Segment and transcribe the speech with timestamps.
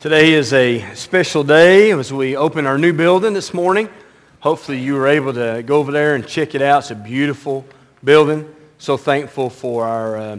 [0.00, 3.86] Today is a special day as we open our new building this morning.
[4.38, 6.78] Hopefully, you were able to go over there and check it out.
[6.78, 7.66] It's a beautiful
[8.02, 8.48] building.
[8.78, 10.38] So thankful for our, uh,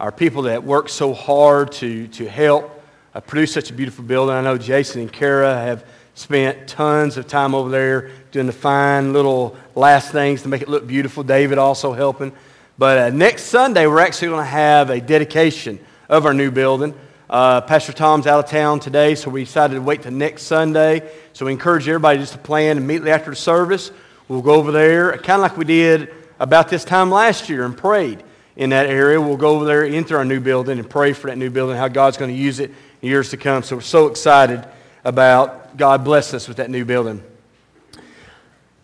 [0.00, 2.82] our people that work so hard to, to help
[3.14, 4.34] uh, produce such a beautiful building.
[4.34, 9.12] I know Jason and Kara have spent tons of time over there doing the fine
[9.12, 11.22] little last things to make it look beautiful.
[11.22, 12.32] David also helping.
[12.78, 16.94] But uh, next Sunday, we're actually going to have a dedication of our new building.
[17.28, 21.10] Uh, Pastor Tom's out of town today, so we decided to wait till next Sunday.
[21.32, 23.90] So we encourage everybody just to plan immediately after the service.
[24.28, 27.76] We'll go over there, kind of like we did about this time last year and
[27.76, 28.22] prayed
[28.56, 29.18] in that area.
[29.20, 31.88] We'll go over there into our new building and pray for that new building, how
[31.88, 33.62] God's going to use it in years to come.
[33.62, 34.66] So we're so excited
[35.02, 37.22] about God blessing us with that new building.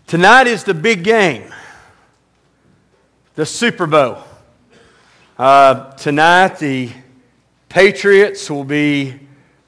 [0.06, 1.52] Tonight is the big game,
[3.34, 4.18] the Super Bowl.
[5.38, 6.90] Uh, tonight, the
[7.70, 9.14] Patriots will be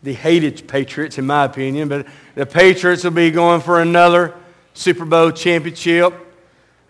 [0.03, 4.35] the hated Patriots, in my opinion, but the Patriots will be going for another
[4.75, 6.13] Super Bowl championship.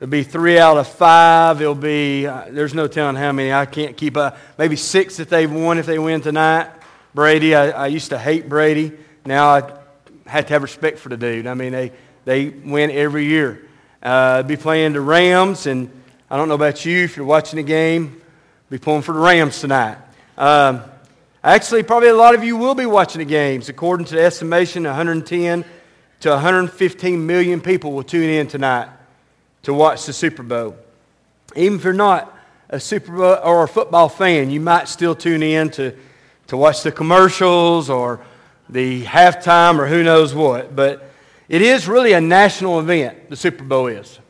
[0.01, 1.61] It'll be three out of five.
[1.61, 3.53] It'll be, uh, there's no telling how many.
[3.53, 4.39] I can't keep up.
[4.57, 6.71] Maybe six that they've won if they win tonight.
[7.15, 8.93] Brady, I, I used to hate Brady.
[9.27, 9.61] Now I
[10.27, 11.47] have to have respect for the dude.
[11.47, 11.93] I mean, they,
[12.25, 13.69] they win every year.
[14.03, 15.91] Uh, be playing the Rams, and
[16.31, 18.23] I don't know about you if you're watching the game,
[18.71, 19.99] be pulling for the Rams tonight.
[20.39, 20.85] Um,
[21.45, 23.69] Actually, probably a lot of you will be watching the games.
[23.69, 25.65] According to the estimation, 110
[26.21, 28.89] to 115 million people will tune in tonight
[29.63, 30.77] to watch the Super Bowl.
[31.57, 32.33] Even if you're not
[32.69, 35.97] a Super Bowl or a football fan, you might still tune in to,
[36.47, 38.21] to watch the commercials or
[38.69, 40.77] the halftime or who knows what.
[40.77, 41.11] But
[41.49, 44.21] it is really a national event, the Super Bowl is.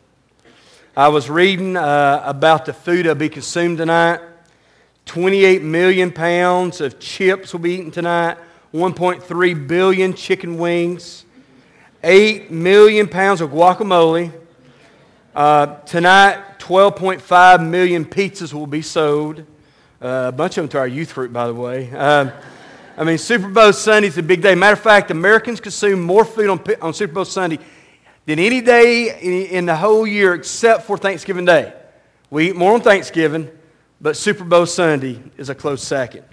[0.96, 4.20] I was reading uh, about the food that'll be consumed tonight.
[5.12, 8.38] 28 million pounds of chips will be eaten tonight,
[8.72, 11.26] 1.3 billion chicken wings,
[12.02, 14.32] 8 million pounds of guacamole.
[15.34, 19.40] Uh, tonight, 12.5 million pizzas will be sold.
[20.00, 21.90] Uh, a bunch of them to our youth group, by the way.
[21.94, 22.30] Uh,
[22.96, 24.54] I mean, Super Bowl Sunday is a big day.
[24.54, 27.58] Matter of fact, Americans consume more food on, on Super Bowl Sunday
[28.24, 31.74] than any day in, in the whole year except for Thanksgiving Day.
[32.30, 33.50] We eat more on Thanksgiving
[34.02, 36.24] but Super Bowl Sunday is a close second.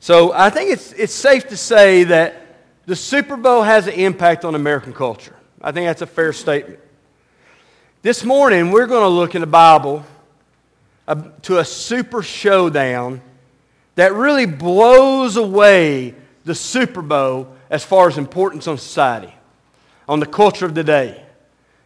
[0.00, 2.46] So I think it's, it's safe to say that
[2.86, 5.36] the Super Bowl has an impact on American culture.
[5.60, 6.80] I think that's a fair statement.
[8.00, 10.06] This morning, we're going to look in the Bible
[11.06, 13.20] uh, to a super showdown
[13.96, 16.14] that really blows away
[16.46, 19.34] the Super Bowl as far as importance on society,
[20.08, 21.22] on the culture of the day.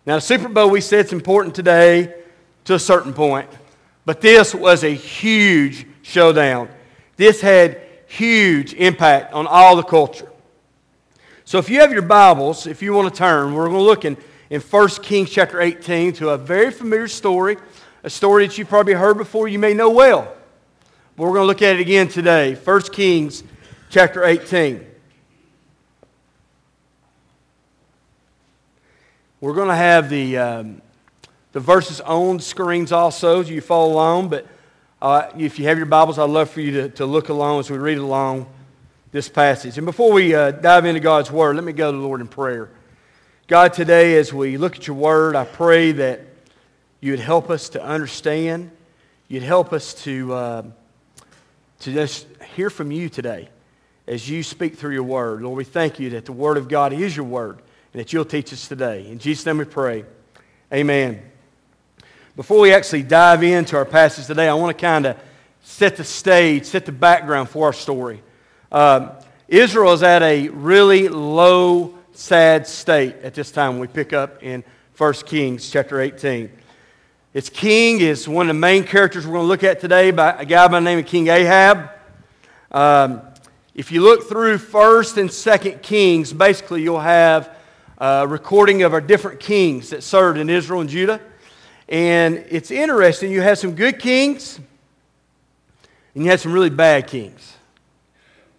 [0.07, 2.15] Now, the Super Bowl, we said, it's important today
[2.67, 3.49] to a certain point.
[4.05, 6.69] But this was a huge showdown.
[7.17, 10.31] This had huge impact on all the culture.
[11.45, 14.05] So if you have your Bibles, if you want to turn, we're going to look
[14.05, 14.17] in,
[14.51, 17.57] in 1 Kings chapter 18 to a very familiar story,
[18.03, 20.35] a story that you probably heard before, you may know well.
[21.17, 22.55] But we're going to look at it again today.
[22.55, 23.45] 1 Kings
[23.91, 24.87] chapter 18.
[29.41, 30.83] We're going to have the, um,
[31.55, 34.29] the verses on screens also, as you follow along.
[34.29, 34.45] But
[35.01, 37.71] uh, if you have your Bibles, I'd love for you to, to look along as
[37.71, 38.49] we read along
[39.13, 39.79] this passage.
[39.79, 42.27] And before we uh, dive into God's Word, let me go to the Lord in
[42.27, 42.71] prayer.
[43.47, 46.23] God, today as we look at your Word, I pray that
[47.01, 48.73] you'd help us to understand.
[49.29, 50.63] You'd help us to, uh,
[51.81, 52.27] to just
[52.57, 53.49] hear from you today
[54.09, 55.43] as you speak through your Word.
[55.43, 58.25] Lord, we thank you that the Word of God is your Word and that you'll
[58.25, 59.07] teach us today.
[59.07, 60.05] In Jesus' name we pray.
[60.73, 61.31] Amen.
[62.37, 65.17] Before we actually dive into our passage today, I want to kind of
[65.63, 68.25] set the stage, set the background for our story.
[68.73, 69.13] Um,
[69.47, 73.79] Israel is at a really low, sad state at this time.
[73.79, 74.65] We pick up in
[74.99, 76.51] 1 Kings chapter 18.
[77.35, 80.33] Its king is one of the main characters we're going to look at today, by
[80.33, 81.89] a guy by the name of King Ahab.
[82.73, 83.23] Um,
[83.77, 87.57] if you look through 1st and 2nd Kings, basically you'll have
[87.99, 91.21] a recording of our different kings that served in Israel and Judah.
[91.89, 94.59] And it's interesting, you had some good kings,
[96.15, 97.57] and you had some really bad kings.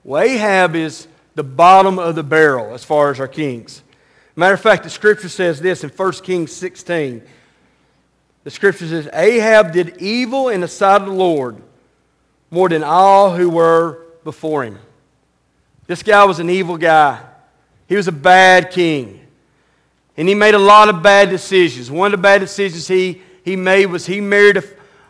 [0.04, 3.82] Well, Ahab is the bottom of the barrel as far as our kings.
[4.36, 7.24] Matter of fact, the scripture says this in 1 Kings 16.
[8.44, 11.62] The scripture says, Ahab did evil in the sight of the Lord
[12.52, 14.78] more than all who were before him.
[15.88, 17.22] This guy was an evil guy.
[17.88, 19.25] He was a bad king.
[20.18, 21.92] And he made a lot of bad decisions.
[21.92, 24.64] One of the bad decisions he, he made was he married a,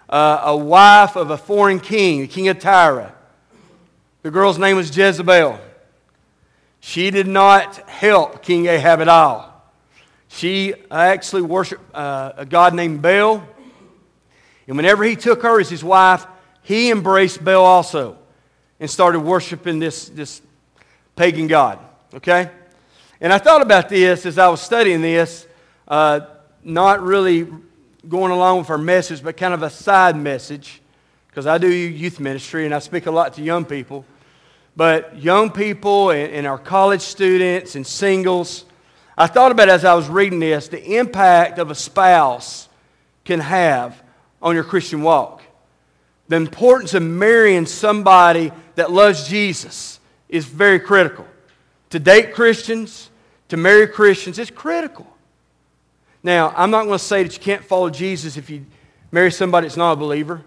[0.10, 3.14] uh, a wife of a foreign king, the king of Tyre.
[4.24, 5.60] The girl's name was Jezebel.
[6.80, 9.52] She did not help King Ahab at all.
[10.28, 13.44] She actually worshiped uh, a god named Baal.
[14.68, 16.26] And whenever he took her as his wife,
[16.62, 18.18] he embraced Baal also
[18.80, 20.42] and started worshiping this, this
[21.16, 21.80] pagan god.
[22.14, 22.50] Okay?
[23.22, 25.48] And I thought about this as I was studying this,
[25.88, 26.22] uh,
[26.64, 27.48] not really
[28.08, 30.82] going along with our message, but kind of a side message,
[31.28, 34.06] because I do youth ministry and I speak a lot to young people.
[34.76, 38.66] But young people and, and our college students and singles,
[39.18, 42.68] I thought about as I was reading this the impact of a spouse
[43.24, 44.04] can have
[44.42, 45.42] on your Christian walk.
[46.28, 51.26] The importance of marrying somebody that loves Jesus is very critical.
[51.96, 53.10] To date Christians,
[53.48, 55.08] to marry Christians, it's critical.
[56.24, 58.66] Now, I'm not going to say that you can't follow Jesus if you
[59.14, 60.44] marry somebody that's not a believer.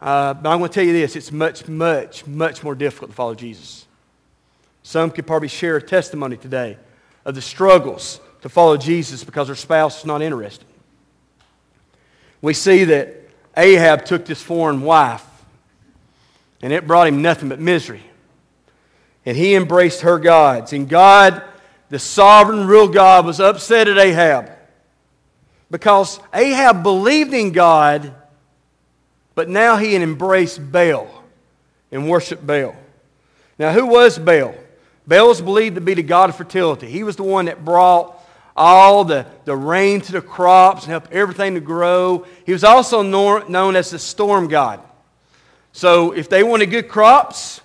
[0.00, 3.14] Uh, but I'm going to tell you this it's much, much, much more difficult to
[3.14, 3.86] follow Jesus.
[4.82, 6.78] Some could probably share a testimony today
[7.26, 10.64] of the struggles to follow Jesus because their spouse is not interested.
[12.40, 13.14] We see that
[13.58, 15.26] Ahab took this foreign wife,
[16.62, 18.05] and it brought him nothing but misery.
[19.26, 20.72] And he embraced her gods.
[20.72, 21.42] And God,
[21.90, 24.50] the sovereign, real God, was upset at Ahab
[25.70, 28.14] because Ahab believed in God,
[29.34, 31.08] but now he had embraced Baal
[31.90, 32.74] and worshiped Baal.
[33.58, 34.54] Now, who was Baal?
[35.06, 36.88] Baal was believed to be the god of fertility.
[36.88, 38.14] He was the one that brought
[38.56, 42.24] all the, the rain to the crops and helped everything to grow.
[42.44, 44.80] He was also known as the storm god.
[45.72, 47.55] So, if they wanted good crops,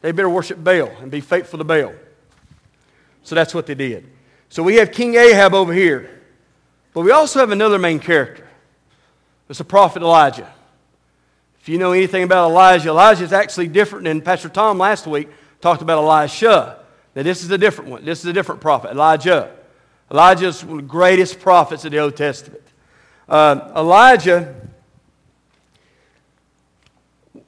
[0.00, 1.92] they better worship Baal and be faithful to Baal.
[3.22, 4.06] So, that's what they did.
[4.48, 6.18] So, we have King Ahab over here.
[6.94, 8.48] But we also have another main character.
[9.48, 10.52] It's the prophet Elijah.
[11.60, 15.28] If you know anything about Elijah, Elijah is actually different than Pastor Tom last week
[15.60, 16.78] talked about Elisha.
[17.14, 18.04] Now, this is a different one.
[18.04, 19.54] This is a different prophet, Elijah.
[20.10, 22.62] Elijah is one of the greatest prophets of the Old Testament.
[23.28, 24.54] Uh, Elijah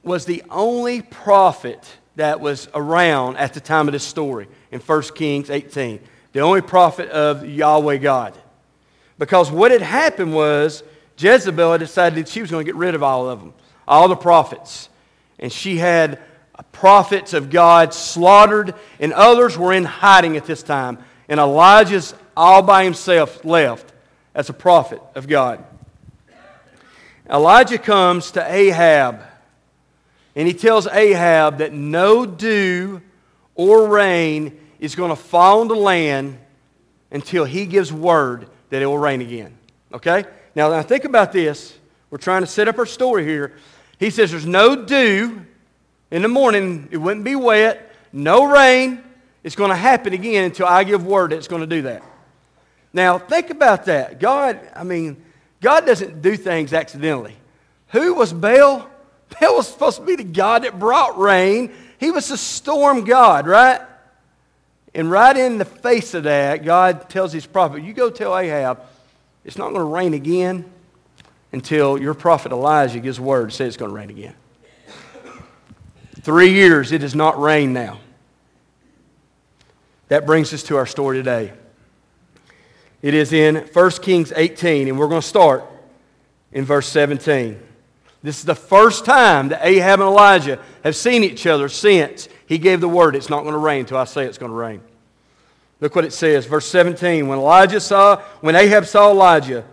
[0.02, 5.02] was the only prophet that was around at the time of this story in 1
[5.14, 6.00] Kings 18.
[6.32, 8.38] The only prophet of Yahweh God.
[9.18, 10.82] Because what had happened was
[11.18, 13.52] Jezebel had decided she was going to get rid of all of them,
[13.86, 14.88] all the prophets.
[15.38, 16.18] And she had
[16.72, 20.98] prophets of God slaughtered, and others were in hiding at this time.
[21.28, 23.92] And Elijah's all by himself left
[24.34, 25.64] as a prophet of God.
[27.28, 29.22] Elijah comes to Ahab,
[30.34, 33.02] and he tells Ahab that no dew
[33.54, 36.38] or rain is going to fall on the land
[37.10, 39.56] until he gives word that it will rain again.
[39.92, 40.24] Okay?
[40.54, 41.76] Now, now think about this.
[42.10, 43.56] We're trying to set up our story here.
[43.98, 45.44] He says there's no dew
[46.10, 49.02] in the morning, it wouldn't be wet, no rain.
[49.44, 52.02] It's going to happen again until I give word that it's going to do that.
[52.92, 54.18] Now, think about that.
[54.18, 55.22] God, I mean,
[55.60, 57.36] God doesn't do things accidentally.
[57.88, 58.90] Who was Baal?
[59.38, 61.72] Baal was supposed to be the God that brought rain.
[61.98, 63.80] He was the storm God, right?
[64.94, 68.80] And right in the face of that, God tells his prophet, You go tell Ahab,
[69.44, 70.70] it's not going to rain again
[71.52, 74.34] until your prophet Elijah gives word to say it's going to rain again.
[76.22, 77.98] Three years, it has not rained now.
[80.08, 81.52] That brings us to our story today.
[83.00, 85.64] It is in 1 Kings 18, and we're going to start
[86.52, 87.58] in verse 17.
[88.22, 92.58] This is the first time that Ahab and Elijah have seen each other since he
[92.58, 94.82] gave the word it's not going to rain until I say it's going to rain.
[95.80, 97.26] Look what it says, verse 17.
[97.26, 99.64] When Elijah saw, when Ahab saw Elijah,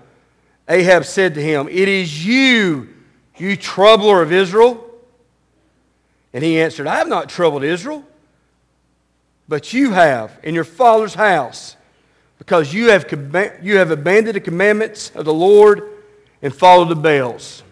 [0.69, 2.89] Ahab said to him, It is you,
[3.35, 4.83] you troubler of Israel.
[6.33, 8.05] And he answered, I have not troubled Israel,
[9.47, 11.75] but you have in your father's house,
[12.37, 13.05] because you have,
[13.61, 15.89] you have abandoned the commandments of the Lord
[16.41, 17.63] and followed the Baals.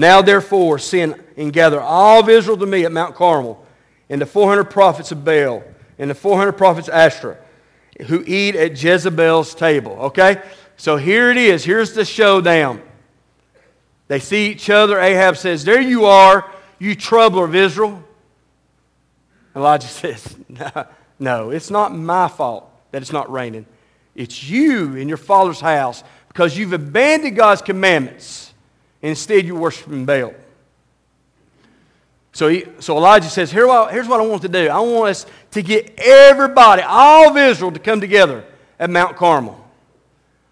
[0.00, 3.62] Now, therefore, send and gather all of Israel to me at Mount Carmel,
[4.08, 5.62] and the 400 prophets of Baal,
[5.98, 7.36] and the 400 prophets of Asherah,
[8.06, 9.92] who eat at Jezebel's table.
[10.04, 10.40] Okay?
[10.78, 11.64] So here it is.
[11.64, 12.80] Here's the showdown.
[14.08, 14.98] They see each other.
[14.98, 18.02] Ahab says, There you are, you troubler of Israel.
[19.54, 20.86] Elijah says, No,
[21.18, 23.66] no it's not my fault that it's not raining.
[24.14, 28.49] It's you in your father's house because you've abandoned God's commandments.
[29.02, 30.34] Instead, you're worshiping Baal.
[32.32, 34.68] So, he, so Elijah says, Here, Here's what I want to do.
[34.68, 38.44] I want us to get everybody, all of Israel, to come together
[38.78, 39.56] at Mount Carmel.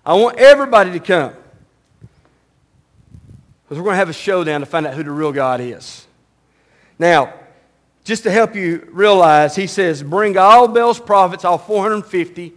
[0.05, 1.35] I want everybody to come.
[3.63, 6.07] Because we're going to have a showdown to find out who the real God is.
[6.99, 7.35] Now,
[8.03, 12.55] just to help you realize, he says, Bring all Baal's prophets, all 450.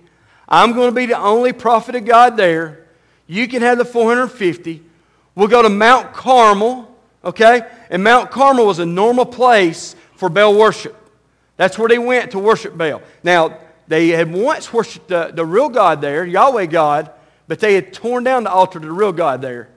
[0.47, 2.87] I'm going to be the only prophet of God there.
[3.27, 4.83] You can have the 450.
[5.35, 7.61] We'll go to Mount Carmel, okay?
[7.89, 10.95] And Mount Carmel was a normal place for Baal worship.
[11.57, 13.01] That's where they went to worship Baal.
[13.23, 13.57] Now,
[13.87, 17.11] they had once worshiped the, the real God there, Yahweh God,
[17.47, 19.69] but they had torn down the altar to the real God there.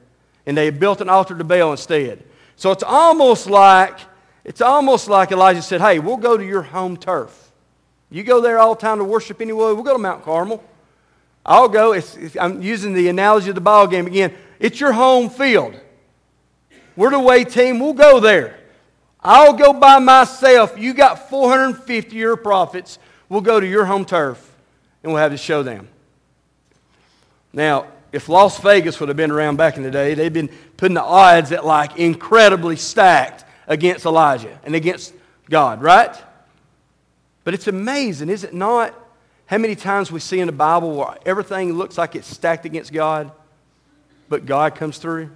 [0.47, 2.23] And they had built an altar to Baal instead.
[2.57, 3.99] So it's almost like
[4.45, 7.51] it's almost like Elijah said, Hey, we'll go to your home turf.
[8.11, 9.73] You go there all the time to worship anyway.
[9.73, 10.63] We'll go to Mount Carmel.
[11.45, 11.93] I'll go.
[11.93, 14.35] It's, it's, I'm using the analogy of the ball game again.
[14.59, 15.79] It's your home field.
[16.97, 17.81] We're the away team.
[17.81, 18.59] We'll go there.
[19.21, 20.79] I'll go by myself.
[20.79, 22.99] You got 450 your prophets.
[23.29, 24.55] We'll go to your home turf
[25.03, 25.89] and we'll have to show them.
[27.53, 30.95] Now, if Las Vegas would have been around back in the day, they'd been putting
[30.95, 35.15] the odds at like incredibly stacked against Elijah and against
[35.49, 36.15] God, right?
[37.45, 38.95] But it's amazing, is it not?
[39.47, 42.93] How many times we see in the Bible where everything looks like it's stacked against
[42.93, 43.31] God,
[44.35, 45.31] but God comes through?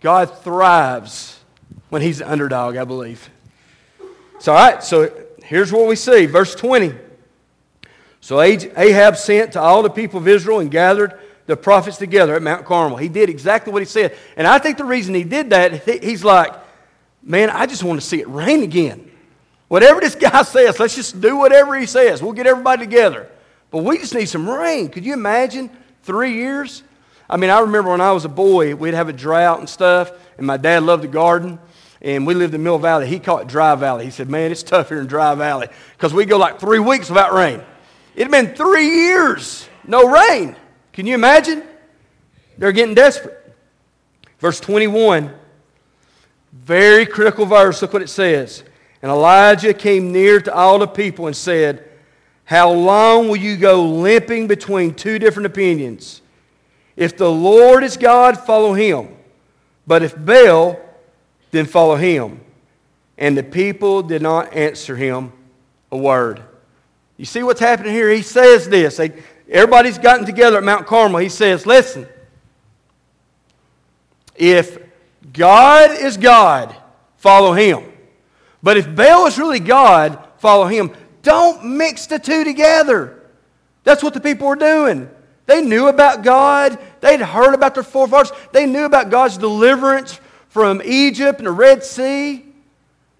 [0.00, 1.40] God thrives
[1.88, 3.28] when he's the underdog, I believe.
[4.38, 6.26] So, all right, so here's what we see.
[6.26, 6.94] Verse 20.
[8.20, 12.42] So Ahab sent to all the people of Israel and gathered the prophets together at
[12.42, 12.96] Mount Carmel.
[12.96, 14.16] He did exactly what he said.
[14.36, 16.52] And I think the reason he did that, he's like,
[17.24, 19.10] man, I just want to see it rain again.
[19.66, 22.22] Whatever this guy says, let's just do whatever he says.
[22.22, 23.28] We'll get everybody together.
[23.72, 24.90] But we just need some rain.
[24.90, 25.70] Could you imagine
[26.04, 26.84] three years?
[27.30, 30.12] I mean, I remember when I was a boy, we'd have a drought and stuff,
[30.36, 31.58] and my dad loved the garden.
[32.02, 33.06] And we lived in Mill Valley.
[33.06, 34.06] He called it Dry Valley.
[34.06, 37.08] He said, Man, it's tough here in Dry Valley because we go like three weeks
[37.08, 37.62] without rain.
[38.16, 40.56] It had been three years, no rain.
[40.92, 41.62] Can you imagine?
[42.58, 43.36] They're getting desperate.
[44.38, 45.34] Verse 21
[46.52, 47.80] very critical verse.
[47.82, 48.64] Look what it says.
[49.02, 51.88] And Elijah came near to all the people and said,
[52.44, 56.22] How long will you go limping between two different opinions?
[57.00, 59.16] If the Lord is God, follow him.
[59.86, 60.78] But if Baal,
[61.50, 62.42] then follow him.
[63.16, 65.32] And the people did not answer him
[65.90, 66.42] a word.
[67.16, 68.10] You see what's happening here?
[68.10, 69.00] He says this.
[69.48, 71.20] Everybody's gotten together at Mount Carmel.
[71.20, 72.06] He says, Listen,
[74.36, 74.78] if
[75.32, 76.76] God is God,
[77.16, 77.90] follow him.
[78.62, 80.94] But if Baal is really God, follow him.
[81.22, 83.22] Don't mix the two together.
[83.84, 85.08] That's what the people were doing.
[85.46, 86.78] They knew about God.
[87.00, 88.32] They'd heard about their forefathers.
[88.52, 92.44] They knew about God's deliverance from Egypt and the Red Sea.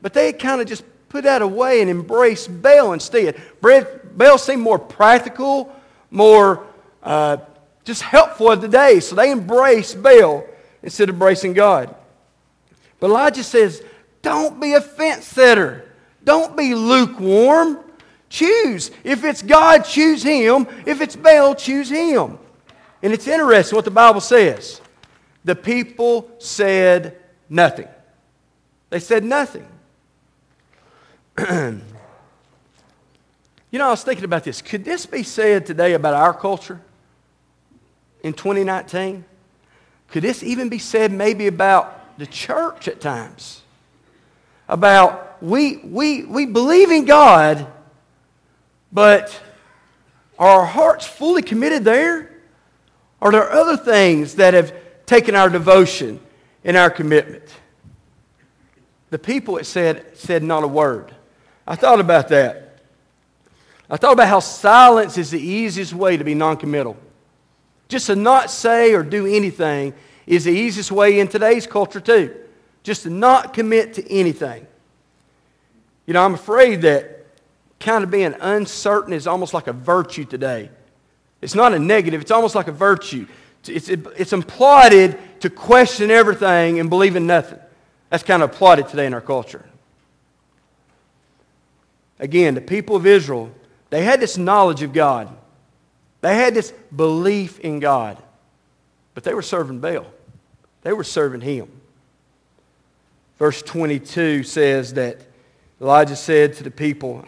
[0.02, 3.40] But they kind of just put that away and embraced Baal instead.
[3.60, 5.74] Baal seemed more practical,
[6.10, 6.66] more
[7.02, 7.38] uh,
[7.84, 9.00] just helpful of the day.
[9.00, 10.44] So they embraced Baal
[10.82, 11.94] instead of embracing God.
[12.98, 13.82] But Elijah says,
[14.22, 15.86] don't be a fence setter.
[16.24, 17.78] Don't be lukewarm.
[18.28, 18.90] Choose.
[19.02, 20.66] If it's God, choose Him.
[20.86, 22.38] If it's Baal, choose Him.
[23.02, 24.80] And it's interesting what the Bible says.
[25.44, 27.16] The people said
[27.48, 27.88] nothing.
[28.90, 29.66] They said nothing.
[31.38, 31.80] you
[33.72, 34.60] know, I was thinking about this.
[34.60, 36.80] Could this be said today about our culture
[38.22, 39.24] in 2019?
[40.08, 43.62] Could this even be said maybe about the church at times?
[44.68, 47.66] About we, we, we believe in God,
[48.92, 49.40] but
[50.38, 52.29] are our hearts fully committed there?
[53.22, 54.74] Are there other things that have
[55.06, 56.20] taken our devotion
[56.64, 57.44] and our commitment?
[59.10, 61.14] The people, it said, said not a word.
[61.66, 62.78] I thought about that.
[63.90, 66.96] I thought about how silence is the easiest way to be noncommittal.
[67.88, 69.94] Just to not say or do anything
[70.26, 72.36] is the easiest way in today's culture, too.
[72.84, 74.66] Just to not commit to anything.
[76.06, 77.26] You know, I'm afraid that
[77.80, 80.70] kind of being uncertain is almost like a virtue today.
[81.40, 83.26] It's not a negative, it's almost like a virtue.
[83.66, 87.58] It's, it's implied to question everything and believe in nothing.
[88.08, 89.64] That's kind of applauded today in our culture.
[92.18, 93.50] Again, the people of Israel,
[93.88, 95.34] they had this knowledge of God.
[96.20, 98.18] They had this belief in God,
[99.14, 100.06] but they were serving Baal.
[100.82, 101.68] They were serving him.
[103.38, 105.18] Verse 22 says that
[105.80, 107.24] Elijah said to the people,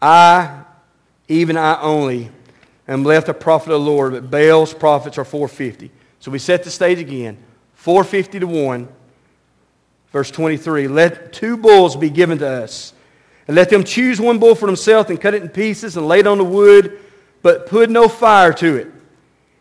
[0.00, 0.62] I,
[1.26, 2.30] even I only,
[2.88, 5.90] am left a prophet of the Lord, but Baal's prophets are 450.
[6.20, 7.38] So we set the stage again
[7.74, 8.88] 450 to 1.
[10.10, 12.94] Verse 23 Let two bulls be given to us,
[13.46, 16.20] and let them choose one bull for themselves and cut it in pieces and lay
[16.20, 17.00] it on the wood
[17.42, 18.88] but put no fire to it.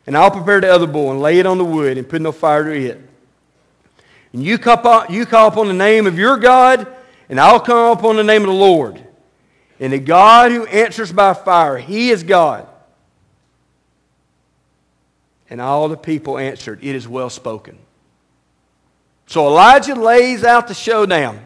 [0.06, 2.32] And I'll prepare the other bull and lay it on the wood and put no
[2.32, 3.02] fire to it.
[4.34, 6.88] And you call, upon, you call upon the name of your God,
[7.30, 9.06] and I'll come upon the name of the Lord.
[9.80, 12.68] And the God who answers by fire, he is God.
[15.50, 17.78] And all the people answered, It is well spoken.
[19.28, 21.40] So Elijah lays out the showdown.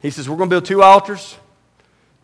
[0.00, 1.36] He says, We're going to build two altars.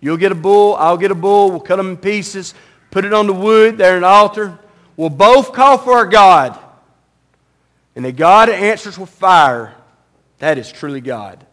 [0.01, 1.51] You'll get a bull, I'll get a bull.
[1.51, 2.55] We'll cut them in pieces,
[2.91, 4.59] put it on the wood there in the altar.
[4.97, 6.59] We'll both call for our God.
[7.95, 9.75] And the God answers with fire,
[10.39, 11.45] that is truly God.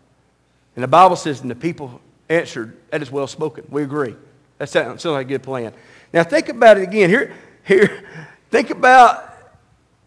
[0.75, 3.65] And the Bible says, and the people answered, that is well spoken.
[3.69, 4.15] We agree.
[4.57, 5.73] That sounds like a good plan.
[6.13, 7.09] Now think about it again.
[7.09, 7.33] Here,
[7.63, 9.33] here, think about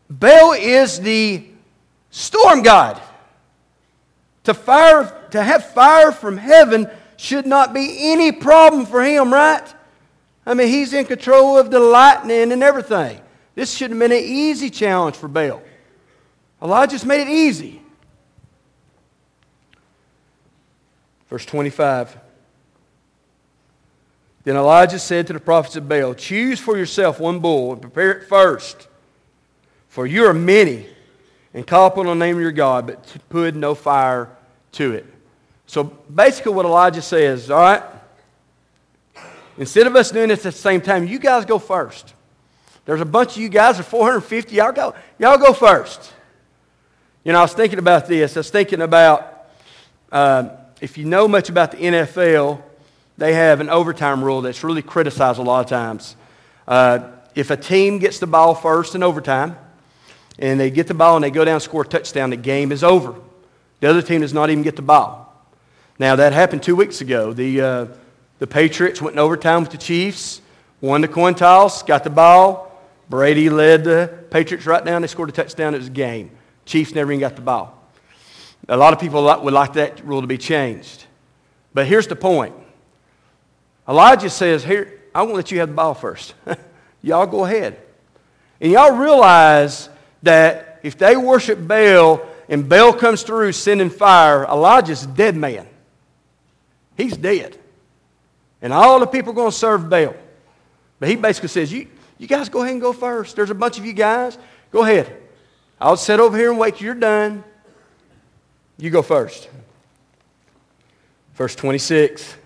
[0.09, 1.45] Baal is the
[2.11, 3.03] storm god.
[4.45, 9.67] To fire, to have fire from heaven should not be any problem for him, right?
[10.47, 13.21] I mean, he's in control of the lightning and everything.
[13.57, 15.61] This should have been an easy challenge for Baal.
[16.63, 17.83] Elijah's made it easy.
[21.29, 22.17] Verse 25.
[24.47, 28.13] Then Elijah said to the prophets of Baal, Choose for yourself one bull and prepare
[28.13, 28.87] it first,
[29.89, 30.87] for you are many,
[31.53, 34.31] and call upon the name of your God, but put no fire
[34.71, 35.05] to it.
[35.67, 37.83] So basically, what Elijah says, all right,
[39.59, 42.15] instead of us doing this at the same time, you guys go first.
[42.85, 46.13] There's a bunch of you guys, there's 450, y'all go, y'all go first.
[47.25, 48.37] You know, I was thinking about this.
[48.37, 49.49] I was thinking about
[50.13, 50.51] uh,
[50.81, 52.63] if you know much about the NFL,
[53.19, 56.17] they have an overtime rule that's really criticized a lot of times.
[56.69, 59.57] Uh, if a team gets the ball first in overtime,
[60.39, 62.73] and they get the ball and they go down and score a touchdown, the game
[62.73, 63.15] is over.
[63.81, 65.23] The other team does not even get the ball.
[65.99, 67.33] Now, that happened two weeks ago.
[67.33, 67.87] The, uh,
[68.39, 70.43] the Patriots went in overtime with the Chiefs,
[70.81, 72.73] won the coin toss, got the ball.
[73.09, 75.03] Brady led the Patriots right down.
[75.03, 75.75] They scored a touchdown.
[75.75, 76.33] It was a game.
[76.67, 77.73] Chiefs never even got the ball.
[78.69, 81.05] A lot of people would like that rule to be changed.
[81.73, 82.55] But here's the point
[83.89, 86.35] Elijah says, Here, I won't let you have the ball first.
[87.03, 87.79] y'all go ahead.
[88.61, 89.89] And y'all realize
[90.23, 95.67] that if they worship Baal and Baal comes through sending fire, Elijah's a dead man.
[96.97, 97.59] He's dead.
[98.63, 100.15] And all the people are going to serve Baal.
[100.99, 103.37] But he basically says, you, you guys go ahead and go first.
[103.37, 104.39] There's a bunch of you guys.
[104.71, 105.15] Go ahead.
[105.81, 107.45] I'll sit over here and wait till you're done.
[108.79, 109.49] You go first.
[111.35, 112.37] Verse 26.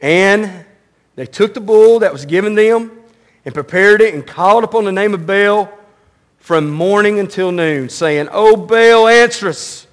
[0.00, 0.64] And
[1.16, 2.92] they took the bull that was given them
[3.44, 5.70] and prepared it and called upon the name of Baal
[6.38, 9.86] from morning until noon, saying, O Baal, answer us.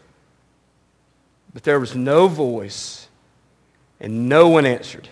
[1.54, 3.08] But there was no voice
[4.00, 5.10] and no one answered.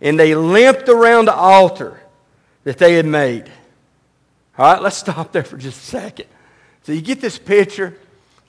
[0.00, 2.00] And they limped around the altar
[2.64, 3.50] that they had made.
[4.58, 6.26] All right, let's stop there for just a second.
[6.82, 7.96] So you get this picture.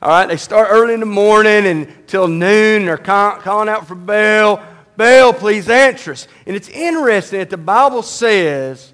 [0.02, 2.86] All right, they start early in the morning until noon.
[2.86, 4.64] They're calling out for Baal.
[4.98, 6.28] Baal, please answer us.
[6.46, 8.92] And it's interesting that the Bible says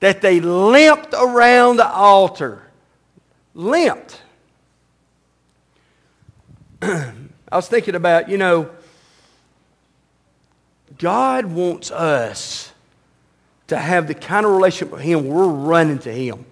[0.00, 2.62] that they limped around the altar.
[3.54, 4.20] Limped.
[6.82, 7.12] I
[7.52, 8.70] was thinking about, you know,
[10.98, 12.72] God wants us
[13.68, 16.44] to have the kind of relationship with Him we're running to Him.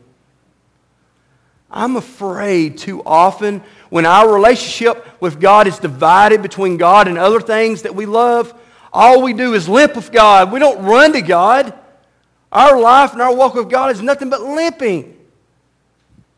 [1.70, 7.40] I'm afraid too often when our relationship with God is divided between God and other
[7.40, 8.54] things that we love,
[8.92, 10.52] all we do is limp with God.
[10.52, 11.74] We don't run to God.
[12.50, 15.14] Our life and our walk with God is nothing but limping.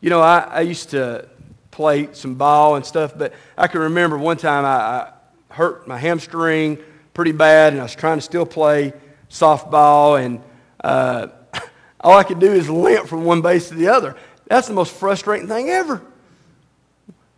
[0.01, 1.29] You know, I, I used to
[1.69, 5.13] play some ball and stuff, but I can remember one time I, I
[5.49, 6.79] hurt my hamstring
[7.13, 8.93] pretty bad, and I was trying to still play
[9.29, 10.41] softball, and
[10.83, 11.27] uh,
[12.01, 14.15] all I could do is limp from one base to the other.
[14.47, 16.01] That's the most frustrating thing ever.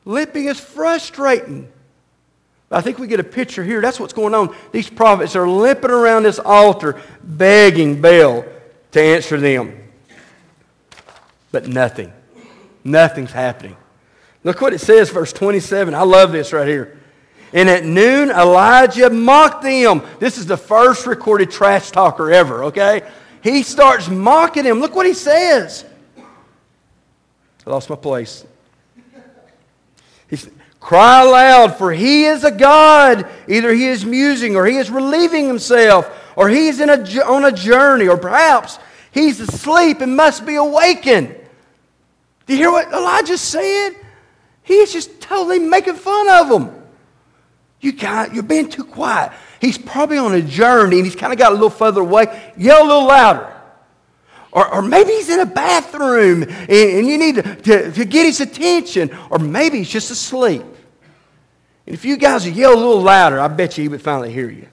[0.06, 1.72] Limping is frustrating.
[2.72, 3.82] I think we get a picture here.
[3.82, 4.56] That's what's going on.
[4.72, 8.46] These prophets are limping around this altar, begging Baal
[8.92, 9.80] to answer them.
[11.52, 12.12] But nothing.
[12.84, 13.78] Nothing's happening.
[14.44, 15.94] Look what it says, verse 27.
[15.94, 17.00] I love this right here.
[17.54, 20.02] And at noon, Elijah mocked them.
[20.20, 23.04] This is the first recorded trash talker ever, okay?
[23.44, 24.80] He starts mocking him.
[24.80, 25.86] Look what he says.
[27.66, 28.46] I lost my place.
[30.30, 30.52] He said,
[30.84, 33.26] Cry aloud, for he is a God.
[33.48, 37.54] Either he is musing, or he is relieving himself, or he's in a, on a
[37.54, 41.34] journey, or perhaps he's asleep and must be awakened.
[42.46, 43.92] Do you hear what Elijah said?
[44.62, 46.84] He's just totally making fun of them.
[47.80, 49.32] You got, you're being too quiet.
[49.62, 52.52] He's probably on a journey and he's kind of got a little further away.
[52.58, 53.56] Yell a little louder.
[54.54, 58.28] Or, or maybe he's in a bathroom and, and you need to, to, to get
[58.28, 59.10] his attention.
[59.32, 60.62] Or maybe he's just asleep.
[60.62, 64.32] And if you guys would yell a little louder, I bet you he would finally
[64.32, 64.68] hear you.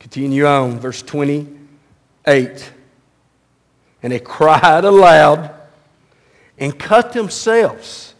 [0.00, 2.72] Continue on, verse 28.
[4.02, 5.54] And they cried aloud
[6.58, 8.14] and cut themselves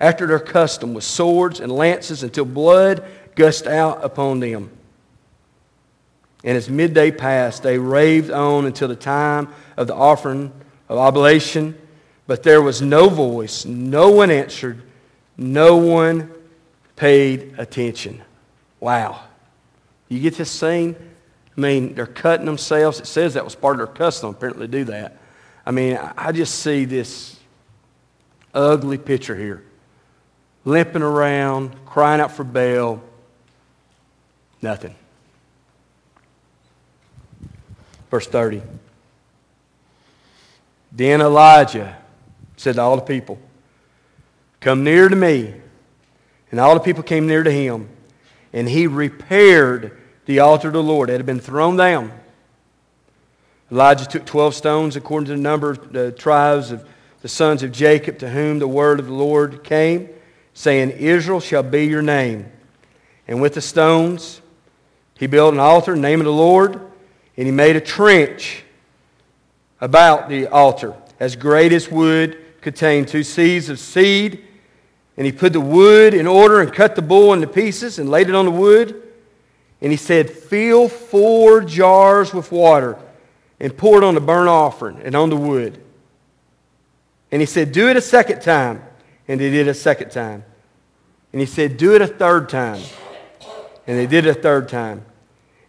[0.00, 3.04] after their custom with swords and lances until blood
[3.36, 4.70] gushed out upon them.
[6.44, 10.52] And as midday passed, they raved on until the time of the offering
[10.88, 11.78] of oblation,
[12.26, 14.82] but there was no voice, no one answered,
[15.36, 16.32] no one
[16.96, 18.22] paid attention.
[18.80, 19.22] Wow.
[20.08, 20.96] You get this scene?
[21.56, 23.00] I mean, they're cutting themselves.
[23.00, 25.18] It says that was part of their custom, apparently, to do that.
[25.64, 27.36] I mean, I just see this
[28.52, 29.64] ugly picture here.
[30.64, 33.02] Limping around, crying out for Baal.
[34.60, 34.94] Nothing.
[38.12, 38.60] Verse 30.
[40.92, 41.96] Then Elijah
[42.58, 43.38] said to all the people,
[44.60, 45.54] Come near to me.
[46.50, 47.88] And all the people came near to him.
[48.52, 51.08] And he repaired the altar of the Lord.
[51.08, 52.12] that had been thrown down.
[53.70, 56.86] Elijah took 12 stones according to the number of the tribes of
[57.22, 60.10] the sons of Jacob to whom the word of the Lord came,
[60.52, 62.52] saying, Israel shall be your name.
[63.26, 64.42] And with the stones,
[65.18, 66.91] he built an altar, in the name of the Lord,
[67.36, 68.64] and he made a trench
[69.80, 74.44] about the altar, as great as would contained two seahs of seed.
[75.16, 78.30] And he put the wood in order and cut the bull into pieces and laid
[78.30, 79.02] it on the wood.
[79.82, 82.96] And he said, Fill four jars with water
[83.60, 85.82] and pour it on the burnt offering and on the wood.
[87.30, 88.82] And he said, Do it a second time.
[89.28, 90.44] And they did a second time.
[91.32, 92.80] And he said, Do it a third time.
[93.86, 95.04] And they did it a third time.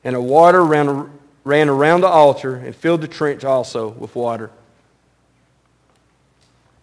[0.03, 1.11] And the water ran,
[1.43, 4.49] ran around the altar and filled the trench also with water.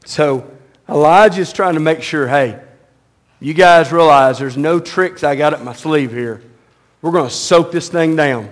[0.04, 0.50] So
[0.88, 2.60] Elijah is trying to make sure hey,
[3.40, 6.42] you guys realize there's no tricks I got up my sleeve here.
[7.00, 8.50] We're going to soak this thing down.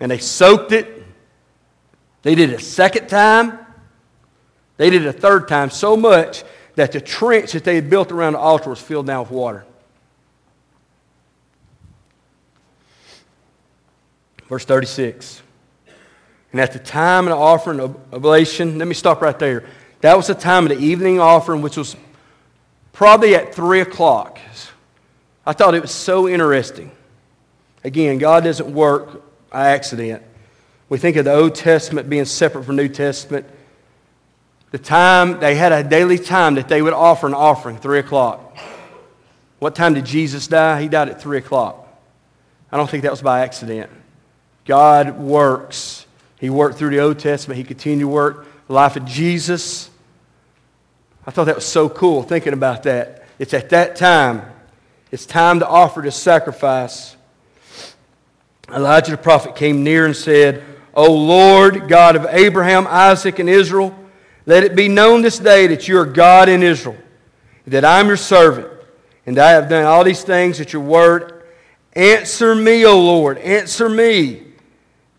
[0.00, 1.02] And they soaked it.
[2.22, 3.58] They did it a second time.
[4.76, 8.12] They did it a third time so much that the trench that they had built
[8.12, 9.64] around the altar was filled down with water.
[14.52, 15.40] Verse 36.
[16.52, 19.64] And at the time of the offering of oblation, let me stop right there.
[20.02, 21.96] That was the time of the evening offering, which was
[22.92, 24.38] probably at 3 o'clock.
[25.46, 26.90] I thought it was so interesting.
[27.82, 30.22] Again, God doesn't work by accident.
[30.90, 33.46] We think of the Old Testament being separate from New Testament.
[34.70, 38.54] The time, they had a daily time that they would offer an offering, 3 o'clock.
[39.60, 40.82] What time did Jesus die?
[40.82, 41.88] He died at 3 o'clock.
[42.70, 43.90] I don't think that was by accident.
[44.64, 46.06] God works.
[46.38, 47.58] He worked through the Old Testament.
[47.58, 49.90] He continued to work the life of Jesus.
[51.26, 53.26] I thought that was so cool thinking about that.
[53.38, 54.42] It's at that time.
[55.10, 57.16] It's time to offer this sacrifice.
[58.72, 63.94] Elijah the prophet came near and said, O Lord, God of Abraham, Isaac, and Israel,
[64.46, 66.96] let it be known this day that you are God in Israel,
[67.66, 68.68] that I'm your servant,
[69.26, 71.44] and I have done all these things at your word.
[71.92, 74.51] Answer me, O Lord, answer me,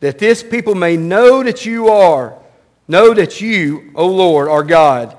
[0.04, 2.38] that this people may know that you are,
[2.88, 5.18] know that you, O Lord, are God,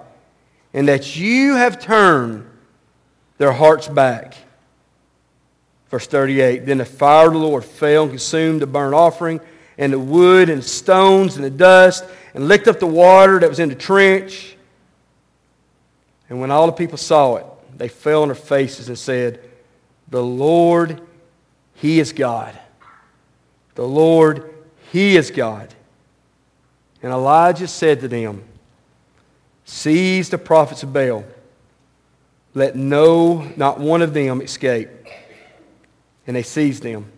[0.73, 2.47] and that you have turned
[3.38, 4.37] their hearts back
[5.94, 9.40] Verse 38 Then the fire of the Lord fell and consumed the burnt offering,
[9.79, 13.61] and the wood, and stones, and the dust, and licked up the water that was
[13.61, 14.57] in the trench.
[16.29, 19.40] And when all the people saw it, they fell on their faces and said,
[20.09, 21.01] The Lord,
[21.75, 22.59] He is God.
[23.77, 24.54] The Lord,
[24.95, 25.75] He is God.
[27.03, 28.45] And Elijah said to them,
[29.65, 31.25] Seize the prophets of Baal.
[32.55, 34.89] Let no, not one of them escape
[36.29, 37.11] and they seized them.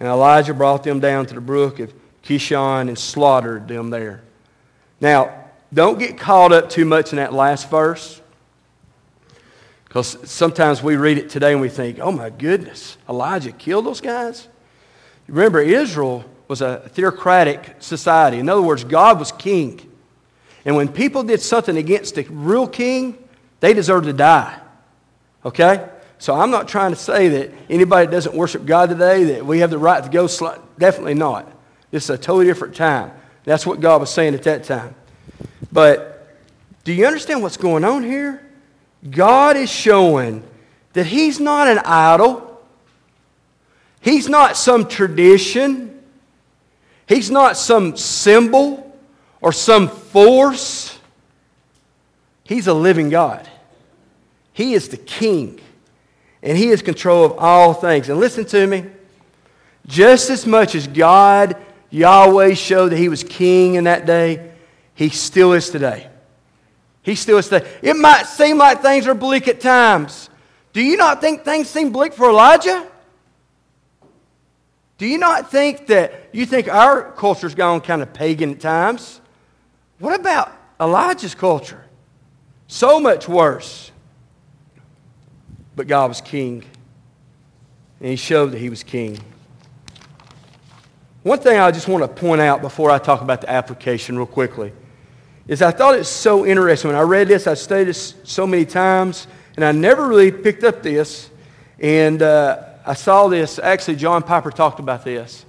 [0.00, 4.24] And Elijah brought them down to the brook of Kishon and slaughtered them there.
[5.00, 8.20] Now, don't get caught up too much in that last verse.
[9.84, 14.00] Because sometimes we read it today and we think, oh my goodness, Elijah killed those
[14.00, 14.48] guys?
[15.28, 18.38] Remember, Israel was a theocratic society.
[18.38, 19.80] In other words, God was king.
[20.64, 23.18] And when people did something against the real king,
[23.58, 24.56] they deserved to die.
[25.44, 25.84] Okay?
[26.18, 29.70] So I'm not trying to say that anybody doesn't worship God today that we have
[29.70, 30.28] the right to go.
[30.28, 31.50] Sl- Definitely not.
[31.90, 33.10] This is a totally different time.
[33.42, 34.94] That's what God was saying at that time.
[35.72, 36.38] But
[36.84, 38.48] do you understand what's going on here?
[39.10, 40.44] God is showing
[40.92, 42.62] that He's not an idol.
[44.00, 45.93] He's not some tradition.
[47.06, 48.96] He's not some symbol
[49.40, 50.98] or some force.
[52.44, 53.48] He's a living God.
[54.52, 55.60] He is the king,
[56.42, 58.08] and he is control of all things.
[58.08, 58.84] And listen to me.
[59.86, 61.56] Just as much as God,
[61.90, 64.52] Yahweh, showed that he was king in that day,
[64.94, 66.08] he still is today.
[67.02, 67.68] He still is today.
[67.82, 70.30] It might seem like things are bleak at times.
[70.72, 72.86] Do you not think things seem bleak for Elijah?
[74.98, 79.20] Do you not think that you think our culture's gone kind of pagan at times?
[79.98, 81.84] What about Elijah's culture?
[82.68, 83.90] So much worse.
[85.76, 86.64] But God was king,
[87.98, 89.18] and he showed that he was king.
[91.24, 94.26] One thing I just want to point out before I talk about the application, real
[94.26, 94.72] quickly,
[95.48, 96.90] is I thought it's so interesting.
[96.90, 99.26] When I read this, I studied this so many times,
[99.56, 101.30] and I never really picked up this.
[101.80, 103.58] And uh, I saw this.
[103.58, 105.44] Actually, John Piper talked about this.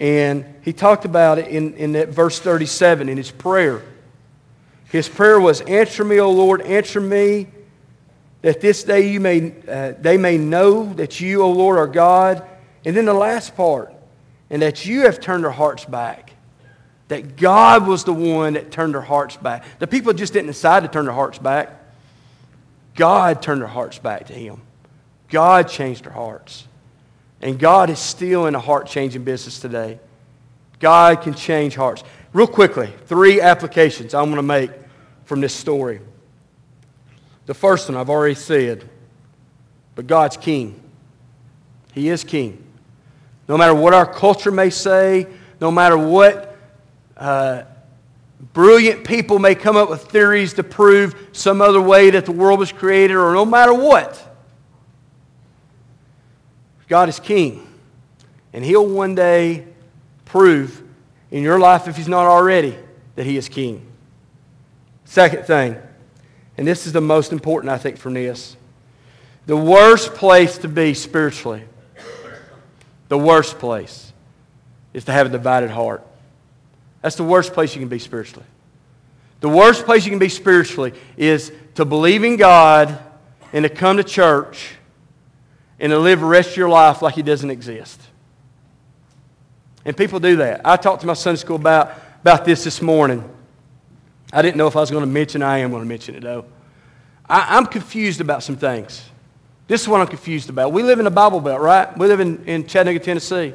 [0.00, 3.82] And he talked about it in, in that verse 37 in his prayer.
[4.90, 7.48] His prayer was, Answer me, O Lord, answer me,
[8.42, 12.46] that this day you may, uh, they may know that you, O Lord, are God.
[12.84, 13.92] And then the last part,
[14.48, 16.32] and that you have turned their hearts back.
[17.08, 19.64] That God was the one that turned their hearts back.
[19.78, 21.72] The people just didn't decide to turn their hearts back.
[22.94, 24.60] God turned their hearts back to Him.
[25.30, 26.66] God changed their hearts.
[27.40, 30.00] And God is still in a heart changing business today.
[30.80, 32.02] God can change hearts.
[32.32, 34.70] Real quickly, three applications I'm going to make
[35.24, 36.00] from this story.
[37.46, 38.88] The first one I've already said,
[39.94, 40.80] but God's king.
[41.92, 42.64] He is king.
[43.48, 45.26] No matter what our culture may say,
[45.60, 46.56] no matter what
[47.16, 47.62] uh,
[48.52, 52.58] brilliant people may come up with theories to prove some other way that the world
[52.58, 54.27] was created, or no matter what,
[56.88, 57.66] God is king.
[58.52, 59.66] And he'll one day
[60.24, 60.82] prove
[61.30, 62.76] in your life, if he's not already,
[63.14, 63.84] that he is king.
[65.04, 65.76] Second thing,
[66.56, 68.56] and this is the most important, I think, for this
[69.46, 71.64] the worst place to be spiritually,
[73.08, 74.12] the worst place
[74.92, 76.06] is to have a divided heart.
[77.00, 78.44] That's the worst place you can be spiritually.
[79.40, 82.98] The worst place you can be spiritually is to believe in God
[83.52, 84.74] and to come to church
[85.80, 88.00] and to live the rest of your life like He doesn't exist.
[89.84, 90.60] And people do that.
[90.64, 93.28] I talked to my Sunday school about, about this this morning.
[94.32, 95.42] I didn't know if I was going to mention.
[95.42, 96.44] I am going to mention it, though.
[97.28, 99.08] I, I'm confused about some things.
[99.66, 100.72] This is what I'm confused about.
[100.72, 101.96] We live in the Bible Belt, right?
[101.96, 103.54] We live in, in Chattanooga, Tennessee.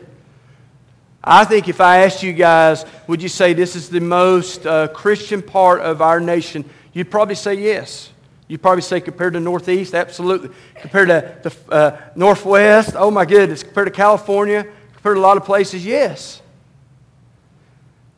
[1.24, 4.90] I think if I asked you guys, would you say this is the most uh,
[4.90, 6.70] Christian part of our nation?
[6.94, 8.12] You'd probably say yes.
[8.47, 10.49] You probably say compared to Northeast, absolutely.
[10.75, 13.63] Compared to the uh, Northwest, oh my goodness.
[13.63, 16.41] Compared to California, compared to a lot of places, yes.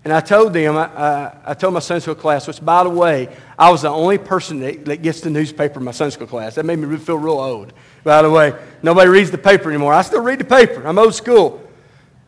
[0.04, 3.36] And I told them, I, I told my Sunday school class, which by the way,
[3.58, 6.54] I was the only person that, that gets the newspaper in my Sunday school class.
[6.56, 7.74] That made me feel real old.
[8.04, 9.94] By the way, nobody reads the paper anymore.
[9.94, 10.86] I still read the paper.
[10.86, 11.68] I'm old school.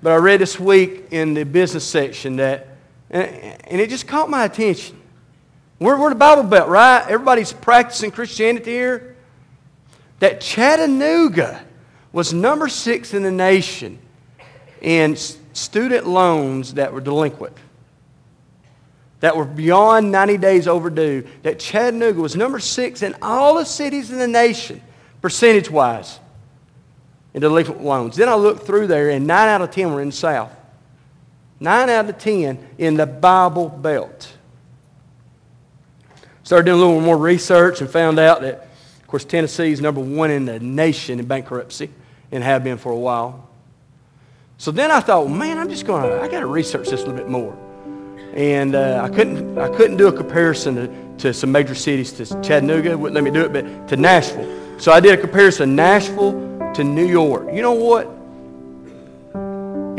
[0.01, 2.67] But I read this week in the business section that,
[3.11, 4.96] and, and it just caught my attention.
[5.79, 7.03] We're, we're the Bible Belt, right?
[7.07, 9.15] Everybody's practicing Christianity here.
[10.19, 11.63] That Chattanooga
[12.11, 13.99] was number six in the nation
[14.81, 15.15] in
[15.53, 17.55] student loans that were delinquent,
[19.19, 21.27] that were beyond 90 days overdue.
[21.43, 24.81] That Chattanooga was number six in all the cities in the nation,
[25.21, 26.19] percentage wise,
[27.35, 28.15] in delinquent loans.
[28.15, 30.51] Then I looked through there, and nine out of 10 were in the South.
[31.59, 34.36] Nine out of 10 in the Bible Belt.
[36.47, 38.69] Started doing a little more research and found out that,
[39.01, 41.89] of course, Tennessee is number one in the nation in bankruptcy
[42.31, 43.49] and have been for a while.
[44.57, 47.05] So then I thought, man, I'm just going to, I got to research this a
[47.05, 47.53] little bit more.
[48.33, 52.25] And uh, I, couldn't, I couldn't do a comparison to, to some major cities, to
[52.41, 54.79] Chattanooga, wouldn't let me do it, but to Nashville.
[54.79, 56.31] So I did a comparison Nashville
[56.75, 57.49] to New York.
[57.53, 58.05] You know what?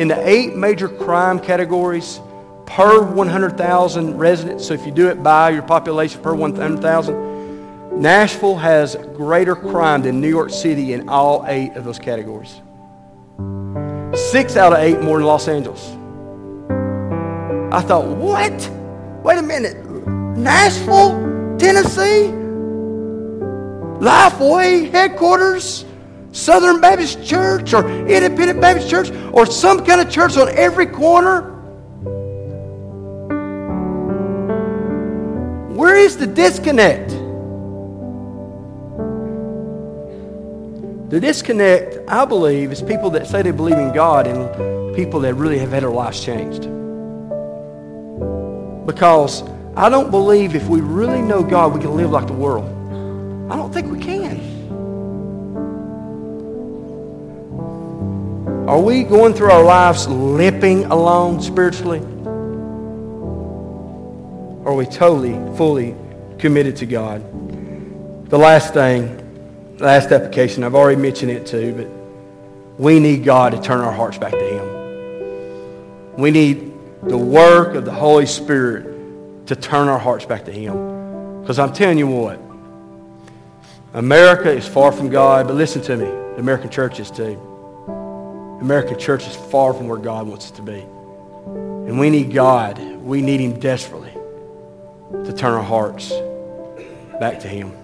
[0.00, 2.20] In the eight major crime categories,
[2.68, 4.66] per 100,000 residents.
[4.66, 10.20] So if you do it by your population per 100,000, Nashville has greater crime than
[10.20, 12.61] New York City in all eight of those categories.
[14.31, 15.88] Six out of eight more than Los Angeles.
[17.72, 18.70] I thought, what?
[19.24, 19.85] Wait a minute.
[20.37, 22.31] Nashville, Tennessee?
[23.98, 25.85] Lifeway headquarters?
[26.33, 31.58] Southern Baptist Church or Independent Baptist Church or some kind of church on every corner?
[35.79, 37.11] Where is the disconnect?
[41.11, 45.35] The disconnect, I believe, is people that say they believe in God and people that
[45.35, 46.62] really have had their lives changed.
[48.87, 49.45] Because
[49.77, 52.67] I don't believe if we really know God, we can live like the world.
[53.49, 54.41] I don't think we can.
[58.69, 62.03] Are we going through our lives limping along spiritually?
[64.68, 65.94] Are we totally, fully
[66.38, 67.22] committed to God?
[68.28, 73.62] The last thing, last application, I've already mentioned it too, but we need God to
[73.62, 76.16] turn our hearts back to Him.
[76.18, 76.70] We need
[77.02, 81.40] the work of the Holy Spirit to turn our hearts back to Him.
[81.40, 82.38] Because I'm telling you what,
[83.94, 87.40] America is far from God, but listen to me, the American church is too.
[88.61, 90.81] American church is far from where God wants it to be.
[90.81, 92.78] And we need God.
[92.78, 94.08] We need Him desperately
[95.12, 96.11] to turn our hearts
[97.21, 97.78] back to Him.